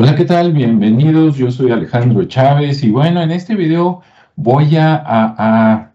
[0.00, 0.52] Hola, ¿qué tal?
[0.52, 1.36] Bienvenidos.
[1.36, 4.00] Yo soy Alejandro Chávez y bueno, en este video
[4.36, 5.92] voy a,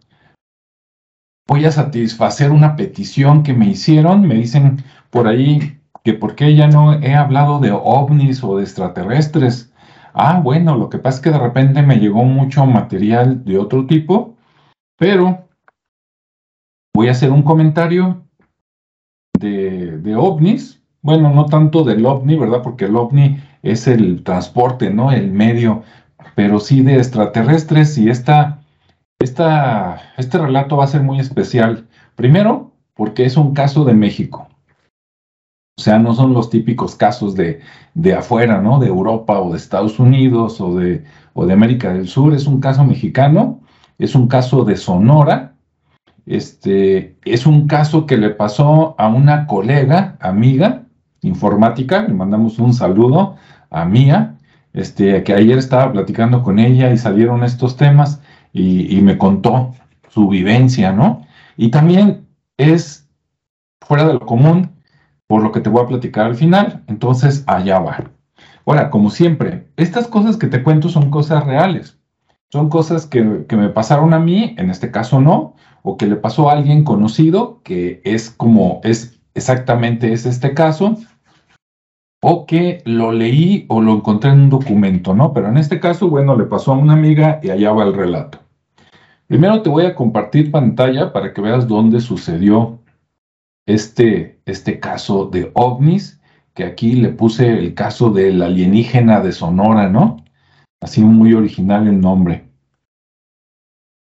[1.47, 4.27] voy a satisfacer una petición que me hicieron.
[4.27, 8.63] Me dicen por ahí que por qué ya no he hablado de ovnis o de
[8.63, 9.71] extraterrestres.
[10.13, 13.87] Ah, bueno, lo que pasa es que de repente me llegó mucho material de otro
[13.87, 14.35] tipo,
[14.97, 15.47] pero
[16.93, 18.27] voy a hacer un comentario
[19.39, 20.83] de, de ovnis.
[21.01, 22.61] Bueno, no tanto del ovni, ¿verdad?
[22.61, 25.11] Porque el ovni es el transporte, ¿no?
[25.11, 25.83] El medio,
[26.35, 28.59] pero sí de extraterrestres y esta,
[29.19, 31.87] esta, este relato va a ser muy especial.
[32.15, 34.47] Primero, porque es un caso de México.
[35.75, 37.61] O sea, no son los típicos casos de,
[37.95, 38.79] de afuera, ¿no?
[38.79, 42.33] De Europa o de Estados Unidos o de, o de América del Sur.
[42.33, 43.61] Es un caso mexicano,
[43.97, 45.55] es un caso de Sonora.
[46.25, 50.83] Este, es un caso que le pasó a una colega, amiga
[51.21, 52.03] informática.
[52.03, 53.35] Le mandamos un saludo
[53.73, 54.37] a Mía,
[54.73, 58.21] este, que ayer estaba platicando con ella y salieron estos temas
[58.53, 59.73] y, y me contó
[60.09, 61.25] su vivencia, ¿no?
[61.57, 63.09] Y también es
[63.81, 64.71] fuera de lo común
[65.27, 66.83] por lo que te voy a platicar al final.
[66.87, 68.11] Entonces, allá va.
[68.65, 71.97] Ahora, como siempre, estas cosas que te cuento son cosas reales.
[72.49, 76.15] Son cosas que, que, me pasaron a mí, en este caso no, o que le
[76.15, 80.97] pasó a alguien conocido, que es como es exactamente es este caso,
[82.25, 85.33] o que lo leí o lo encontré en un documento, ¿no?
[85.33, 88.39] Pero en este caso, bueno, le pasó a una amiga y allá va el relato.
[89.27, 92.79] Primero te voy a compartir pantalla para que veas dónde sucedió
[93.65, 96.21] este, este caso de ovnis,
[96.53, 100.23] que aquí le puse el caso del alienígena de Sonora, ¿no?
[100.79, 102.45] Así muy original el nombre.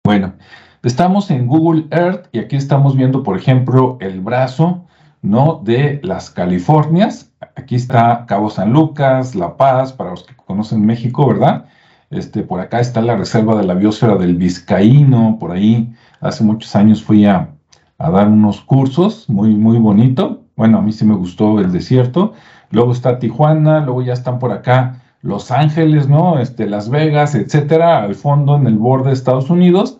[0.05, 0.35] Bueno,
[0.83, 4.85] estamos en Google Earth y aquí estamos viendo, por ejemplo, el brazo,
[5.23, 5.63] ¿no?
[5.65, 7.30] De las Californias.
[7.61, 11.67] Aquí está Cabo San Lucas, La Paz, para los que conocen México, ¿verdad?
[12.09, 15.93] Este, por acá está la reserva de la biosfera del Vizcaíno, por ahí.
[16.23, 17.51] Hace muchos años fui a,
[17.99, 20.45] a dar unos cursos, muy, muy bonito.
[20.57, 22.33] Bueno, a mí sí me gustó el desierto.
[22.71, 26.39] Luego está Tijuana, luego ya están por acá Los Ángeles, ¿no?
[26.39, 29.99] Este, Las Vegas, etcétera, al fondo en el borde de Estados Unidos.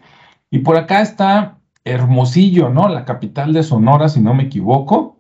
[0.51, 2.89] Y por acá está Hermosillo, ¿no?
[2.89, 5.20] La capital de Sonora, si no me equivoco.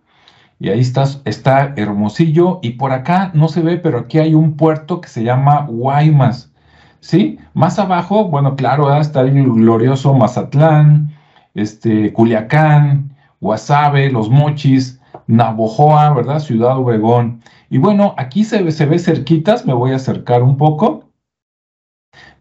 [0.60, 2.60] Y ahí está, está Hermosillo.
[2.62, 6.52] Y por acá no se ve, pero aquí hay un puerto que se llama Guaymas.
[7.00, 7.38] ¿Sí?
[7.54, 11.10] Más abajo, bueno, claro, está el glorioso Mazatlán,
[11.54, 16.40] este, Culiacán, Guasave, Los Mochis, Navojoa, ¿verdad?
[16.40, 17.42] Ciudad Obregón.
[17.70, 21.04] Y bueno, aquí se ve, se ve cerquitas, me voy a acercar un poco,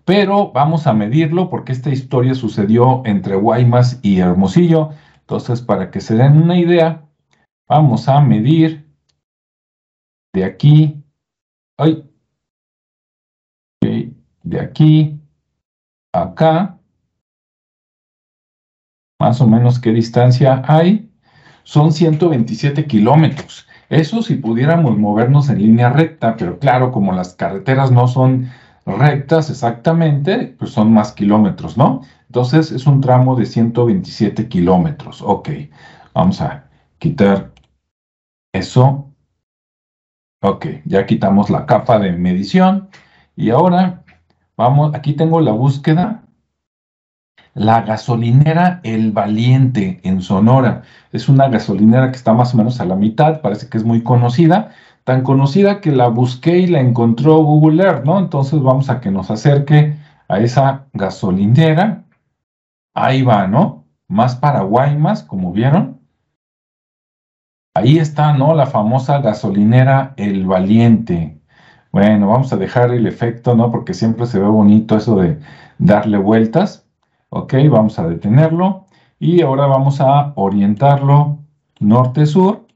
[0.03, 4.89] pero vamos a medirlo porque esta historia sucedió entre Guaymas y Hermosillo.
[5.21, 7.05] Entonces, para que se den una idea,
[7.69, 8.89] vamos a medir
[10.33, 11.03] de aquí,
[11.77, 12.03] ay,
[14.43, 15.21] de aquí
[16.11, 16.79] a acá,
[19.19, 21.11] más o menos qué distancia hay,
[21.63, 23.67] son 127 kilómetros.
[23.89, 28.49] Eso si pudiéramos movernos en línea recta, pero claro, como las carreteras no son
[28.85, 32.01] rectas exactamente, pues son más kilómetros, ¿no?
[32.27, 35.21] Entonces es un tramo de 127 kilómetros.
[35.21, 35.49] Ok,
[36.13, 37.51] vamos a quitar
[38.53, 39.13] eso.
[40.41, 42.89] Ok, ya quitamos la capa de medición.
[43.35, 44.03] Y ahora
[44.57, 46.23] vamos, aquí tengo la búsqueda
[47.53, 50.83] la gasolinera El Valiente en Sonora.
[51.11, 54.03] Es una gasolinera que está más o menos a la mitad, parece que es muy
[54.03, 54.71] conocida,
[55.03, 58.19] tan conocida que la busqué y la encontró Google Earth, ¿no?
[58.19, 59.95] Entonces vamos a que nos acerque
[60.27, 62.05] a esa gasolinera.
[62.93, 63.85] Ahí va, ¿no?
[64.07, 65.98] Más para Guaymas, como vieron.
[67.79, 68.55] Ahí está, ¿no?
[68.55, 71.39] La famosa gasolinera El Valiente.
[71.93, 73.71] Bueno, vamos a dejar el efecto, ¿no?
[73.71, 75.39] Porque siempre se ve bonito eso de
[75.77, 76.85] darle vueltas.
[77.29, 78.85] Ok, vamos a detenerlo
[79.17, 81.39] y ahora vamos a orientarlo
[81.79, 82.67] norte-sur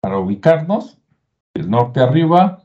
[0.00, 0.96] para ubicarnos.
[1.52, 2.60] El norte arriba,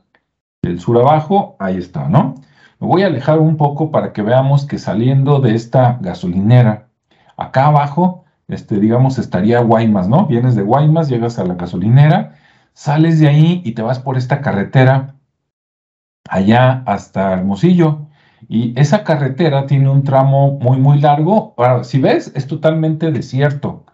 [0.62, 2.36] el sur abajo, ahí está, ¿no?
[2.80, 6.88] Me voy a alejar un poco para que veamos que saliendo de esta gasolinera,
[7.36, 10.26] acá abajo, este, digamos, estaría Guaymas, ¿no?
[10.26, 12.34] Vienes de Guaymas, llegas a la gasolinera,
[12.72, 15.14] sales de ahí y te vas por esta carretera
[16.28, 18.06] allá hasta Hermosillo.
[18.48, 21.54] Y esa carretera tiene un tramo muy, muy largo.
[21.56, 23.84] Ahora, si ves, es totalmente desierto.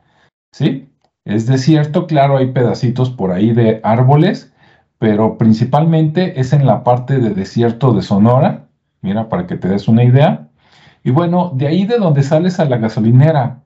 [0.52, 0.88] ¿Sí?
[1.24, 4.52] Es desierto, claro, hay pedacitos por ahí de árboles,
[4.98, 8.68] pero principalmente es en la parte de desierto de Sonora.
[9.02, 10.48] Mira, para que te des una idea.
[11.04, 13.62] Y bueno, de ahí de donde sales a la gasolinera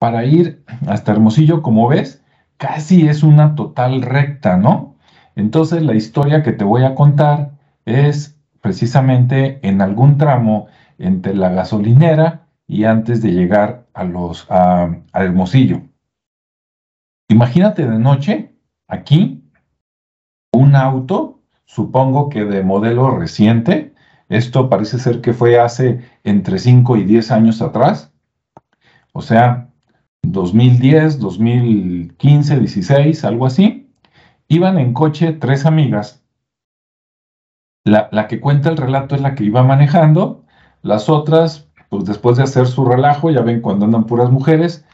[0.00, 2.24] para ir hasta Hermosillo, como ves,
[2.56, 4.96] casi es una total recta, ¿no?
[5.36, 7.50] Entonces la historia que te voy a contar
[7.84, 14.90] es precisamente en algún tramo entre la gasolinera y antes de llegar a los a,
[15.12, 15.82] Hermosillo.
[17.28, 18.54] Imagínate de noche
[18.88, 19.44] aquí
[20.50, 23.92] un auto, supongo que de modelo reciente.
[24.30, 28.12] Esto parece ser que fue hace entre 5 y 10 años atrás.
[29.12, 29.69] O sea,
[30.22, 33.90] 2010, 2015, 16, algo así.
[34.48, 36.22] Iban en coche tres amigas.
[37.84, 40.44] La, que cuenta el relato es la que iba manejando.
[40.82, 44.84] Las otras, pues después de hacer su relajo, ya ven cuando andan puras mujeres,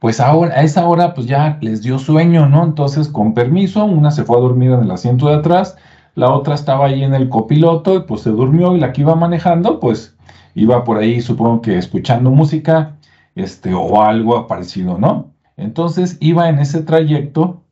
[0.00, 2.64] pues ahora, a esa hora, pues ya les dio sueño, ¿no?
[2.64, 5.76] Entonces, con permiso, una se fue a dormir en el asiento de atrás,
[6.16, 9.78] la otra estaba ahí en el copiloto, pues se durmió, y la que iba manejando,
[9.78, 10.16] pues
[10.54, 12.96] iba por ahí, supongo que escuchando música,
[13.34, 15.32] este, o algo parecido, ¿no?
[15.56, 17.62] Entonces iba en ese trayecto,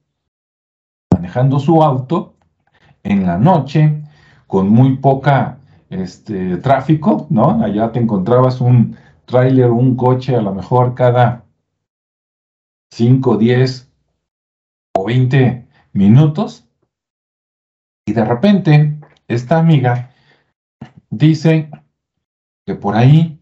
[1.12, 2.34] manejando su auto,
[3.02, 4.02] en la noche,
[4.46, 5.58] con muy poca
[5.90, 7.62] este, tráfico, ¿no?
[7.62, 8.96] Allá te encontrabas un
[9.26, 11.44] tráiler, un coche, a lo mejor cada
[12.92, 13.90] 5, 10
[14.96, 16.68] o 20 minutos.
[18.06, 18.98] Y de repente,
[19.28, 20.10] esta amiga
[21.10, 21.70] dice
[22.66, 23.39] que por ahí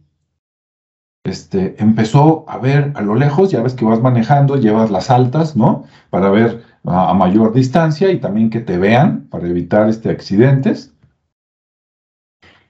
[1.29, 5.57] este, empezó a ver a lo lejos, ya ves que vas manejando, llevas las altas,
[5.57, 5.85] ¿no?
[6.11, 10.95] Para ver a, mayor distancia y también que te vean, para evitar este, accidentes.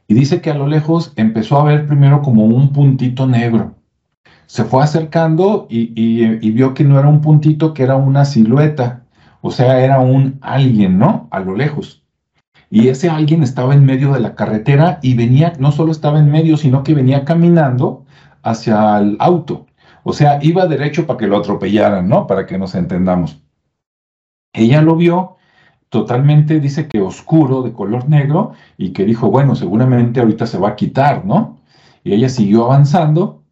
[0.06, 3.74] Y dice que a lo lejos empezó a ver primero como un puntito negro.
[4.46, 9.04] Se fue acercando y, y vio que no era un puntito, que era una silueta.
[9.42, 11.28] O sea, era un alguien, ¿no?
[11.30, 12.02] A lo lejos.
[12.70, 16.30] Y ese alguien estaba en medio de la carretera y venía, no solo estaba en
[16.30, 18.04] medio, sino que venía caminando
[18.42, 19.66] hacia el auto.
[20.04, 22.26] O sea, iba derecho para que lo atropellaran, ¿no?
[22.26, 23.42] Para que nos entendamos.
[24.52, 25.36] Ella lo vio
[25.88, 30.70] totalmente, dice que oscuro, de color negro, y que dijo, bueno, seguramente ahorita se va
[30.70, 31.58] a quitar, ¿no?
[32.04, 33.44] Y ella siguió avanzando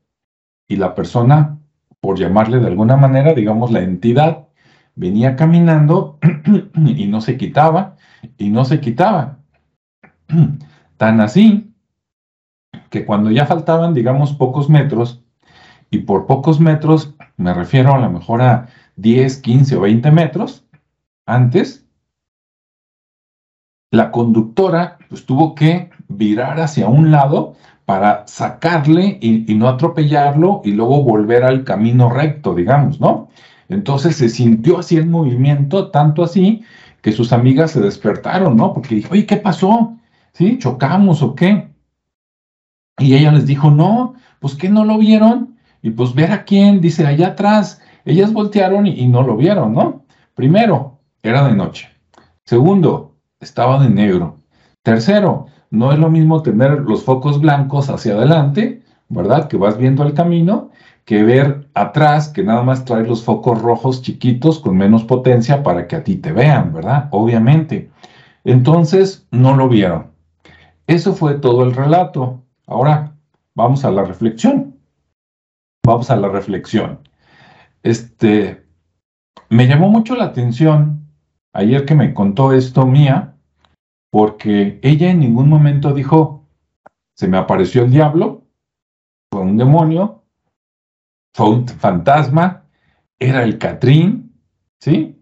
[0.69, 1.59] y la persona,
[2.01, 4.49] por llamarle de alguna manera, digamos, la entidad,
[4.95, 6.19] venía caminando
[6.75, 7.97] y no se quitaba,
[8.39, 9.39] y no se quitaba.
[10.97, 11.76] Tan así
[12.91, 15.23] que cuando ya faltaban, digamos, pocos metros,
[15.91, 20.65] y por pocos metros me refiero a lo mejor a 10, 15 o 20 metros
[21.27, 21.85] antes,
[23.91, 27.55] la conductora pues, tuvo que virar hacia un lado
[27.85, 33.29] para sacarle y, no atropellarlo y luego volver al camino recto, digamos, ¿no?
[33.69, 36.63] Entonces se sintió así el movimiento, tanto así
[37.01, 38.73] que sus amigas se despertaron, ¿no?
[38.73, 39.97] Porque dijo, oye, ¿qué pasó?
[40.33, 40.59] ¿Sí?
[40.59, 41.69] ¿Chocamos o qué?
[42.99, 45.57] Y ella les dijo, no, pues que no lo vieron.
[45.83, 47.81] Y pues ver a quién, dice, allá atrás.
[48.05, 50.05] Ellas voltearon y, no lo vieron, ¿no?
[50.35, 51.89] Primero, era de noche.
[52.45, 54.39] Segundo, estaba de negro.
[54.83, 59.49] Tercero, no es lo mismo tener los focos blancos hacia adelante, ¿verdad?
[59.49, 60.71] Que vas viendo el camino,
[61.05, 65.87] que ver atrás, que nada más trae los focos rojos chiquitos con menos potencia para
[65.87, 67.09] que a ti te vean, ¿verdad?
[67.11, 67.91] Obviamente.
[68.45, 70.13] Entonces, no lo vieron.
[70.87, 72.43] Eso fue todo el relato.
[72.67, 73.17] Ahora
[73.55, 74.77] vamos a la reflexión.
[75.85, 77.09] Vamos a la reflexión.
[77.83, 78.67] Este,
[79.49, 81.07] me llamó mucho la atención
[81.53, 83.37] ayer que me contó esto mía,
[84.11, 86.47] porque ella en ningún momento dijo,
[87.15, 88.45] se me apareció el diablo,
[89.31, 90.25] fue un demonio,
[91.35, 92.65] fue un fantasma,
[93.19, 94.35] era el Catrín,
[94.81, 95.16] ¿sí?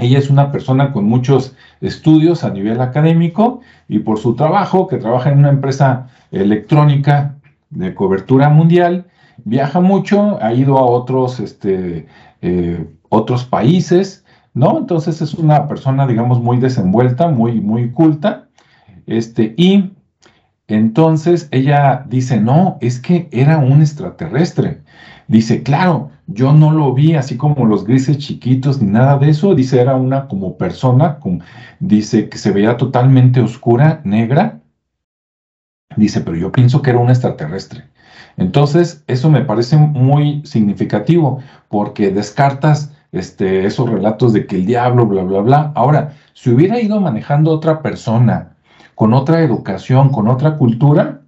[0.00, 4.96] Ella es una persona con muchos estudios a nivel académico y por su trabajo, que
[4.96, 7.36] trabaja en una empresa electrónica
[7.70, 9.06] de cobertura mundial,
[9.44, 12.06] viaja mucho, ha ido a otros, este,
[12.42, 14.78] eh, otros países, ¿no?
[14.78, 18.48] Entonces es una persona, digamos, muy desenvuelta, muy, muy culta,
[19.06, 19.92] este, y
[20.68, 24.82] entonces ella dice, no, es que era un extraterrestre.
[25.26, 29.54] Dice, claro, yo no lo vi así como los grises chiquitos ni nada de eso.
[29.54, 31.18] Dice, era una como persona,
[31.80, 34.60] dice que se veía totalmente oscura, negra.
[35.96, 37.84] Dice, pero yo pienso que era un extraterrestre.
[38.36, 45.06] Entonces, eso me parece muy significativo porque descartas este, esos relatos de que el diablo,
[45.06, 45.72] bla, bla, bla.
[45.74, 48.56] Ahora, si hubiera ido manejando otra persona
[48.94, 51.19] con otra educación, con otra cultura,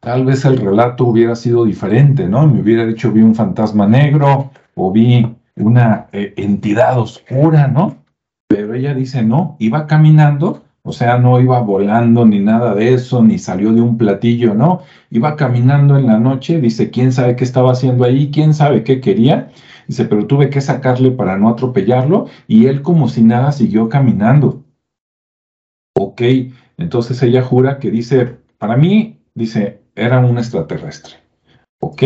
[0.00, 2.46] tal vez el relato hubiera sido diferente, ¿no?
[2.46, 5.26] Me hubiera dicho vi un fantasma negro o vi
[5.56, 7.96] una eh, entidad oscura, ¿no?
[8.48, 13.22] Pero ella dice, no, iba caminando, o sea, no iba volando ni nada de eso,
[13.22, 17.44] ni salió de un platillo, no, iba caminando en la noche, dice, quién sabe qué
[17.44, 19.50] estaba haciendo ahí, quién sabe qué quería,
[19.86, 24.64] dice, pero tuve que sacarle para no atropellarlo, y él como si nada siguió caminando.
[25.94, 26.22] Ok,
[26.78, 31.14] Entonces ella jura que dice, para mí, dice, era un extraterrestre.
[31.80, 32.02] ¿Ok?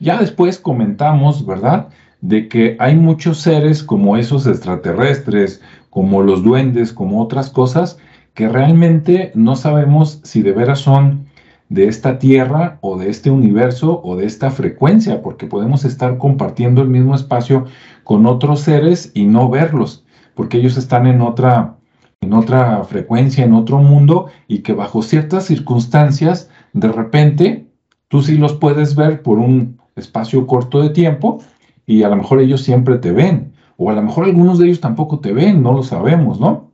[0.00, 1.88] Ya después comentamos, ¿verdad?
[2.20, 7.98] De que hay muchos seres como esos extraterrestres, como los duendes, como otras cosas,
[8.34, 11.28] que realmente no sabemos si de veras son
[11.68, 16.80] de esta tierra o de este universo o de esta frecuencia, porque podemos estar compartiendo
[16.82, 17.66] el mismo espacio
[18.04, 20.04] con otros seres y no verlos,
[20.34, 21.76] porque ellos están en otra,
[22.20, 27.66] en otra frecuencia, en otro mundo, y que bajo ciertas circunstancias, de repente,
[28.08, 31.42] tú sí los puedes ver por un espacio corto de tiempo
[31.86, 34.80] y a lo mejor ellos siempre te ven, o a lo mejor algunos de ellos
[34.80, 36.70] tampoco te ven, no lo sabemos, ¿no?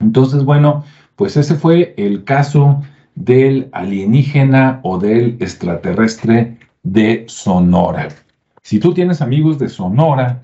[0.00, 0.84] Entonces, bueno,
[1.16, 2.82] pues ese fue el caso
[3.14, 8.08] del alienígena o del extraterrestre de Sonora.
[8.62, 10.42] Si tú tienes amigos de Sonora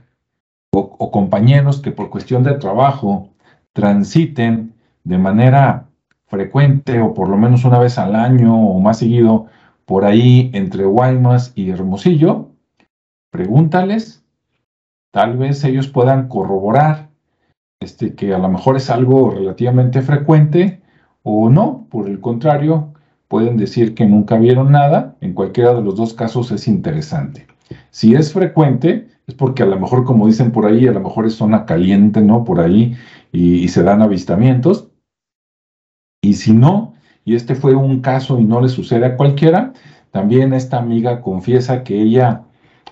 [0.72, 3.28] o, compañeros que por cuestión de trabajo
[3.72, 5.86] transiten de manera
[6.34, 9.46] frecuente o por lo menos una vez al año o más seguido
[9.84, 12.50] por ahí entre Guaymas y Hermosillo,
[13.30, 14.24] pregúntales,
[15.12, 17.10] tal vez ellos puedan corroborar
[17.80, 20.82] este, que a lo mejor es algo relativamente frecuente
[21.22, 22.92] o no, por el contrario,
[23.28, 27.46] pueden decir que nunca vieron nada, en cualquiera de los dos casos es interesante.
[27.90, 31.26] Si es frecuente, es porque a lo mejor, como dicen por ahí, a lo mejor
[31.26, 32.44] es zona caliente, ¿no?
[32.44, 32.96] Por ahí,
[33.32, 34.88] y, se dan avistamientos.
[36.24, 36.94] Y si no,
[37.26, 39.74] y este fue un caso y no le sucede a cualquiera,
[40.10, 42.44] también esta amiga confiesa que ella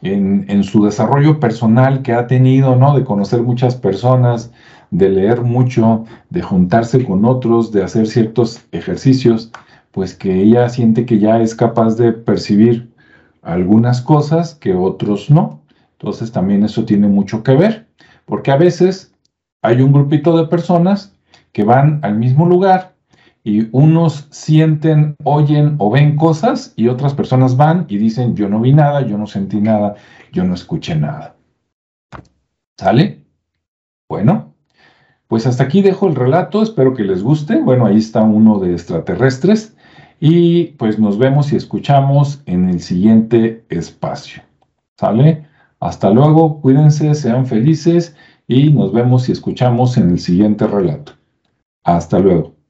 [0.03, 2.95] en, en, su desarrollo personal que ha tenido, ¿no?
[2.95, 4.53] De conocer muchas personas,
[4.91, 9.51] de leer mucho, de juntarse con otros, de hacer ciertos ejercicios,
[9.93, 12.93] pues que ella siente que ya es capaz de percibir
[13.41, 15.63] algunas cosas que otros no.
[15.93, 17.87] Entonces también eso tiene mucho que ver,
[18.27, 19.15] porque a veces
[19.63, 21.15] hay un grupito de personas
[21.53, 22.92] que van al mismo lugar
[23.45, 28.61] y unos sienten, oyen o ven cosas y otras personas van y dicen, yo no
[28.61, 29.97] vi nada, yo no sentí nada,
[30.33, 31.37] yo no escuché nada.
[32.79, 33.25] ¿Sale?
[34.09, 34.55] Bueno,
[35.27, 37.61] pues hasta aquí dejo el relato, espero que les guste.
[37.61, 39.77] Bueno, ahí está uno de extraterrestres
[40.21, 44.43] y pues nos vemos y escuchamos en el siguiente espacio.
[44.99, 45.47] ¿Sale?
[45.81, 48.15] Hasta luego, cuídense, sean felices
[48.47, 51.13] y nos vemos y escuchamos en el siguiente relato.
[51.83, 52.62] Hasta luego.